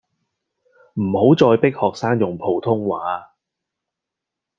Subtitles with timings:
[0.95, 3.35] 唔好再迫學生用普通話